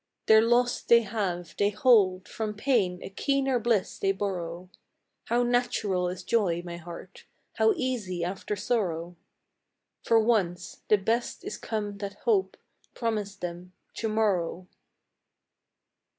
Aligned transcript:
Their 0.25 0.41
lost 0.41 0.87
they 0.87 1.01
have, 1.01 1.55
they 1.59 1.69
hold; 1.69 2.27
from 2.27 2.55
pain 2.55 3.03
A 3.03 3.09
keener 3.11 3.59
bliss 3.59 3.99
they 3.99 4.11
borrow, 4.11 4.67
How 5.25 5.43
natural 5.43 6.07
is 6.09 6.23
joy, 6.23 6.63
my 6.65 6.77
heart! 6.77 7.25
How 7.57 7.73
easy 7.75 8.23
after 8.23 8.55
sorrow! 8.55 9.15
For 10.03 10.19
once, 10.19 10.81
the 10.87 10.97
best 10.97 11.43
is 11.43 11.55
come 11.59 11.99
that 11.99 12.13
hope 12.25 12.57
Promised 12.95 13.41
them 13.41 13.73
"to 13.97 14.09
morrow." 14.09 14.65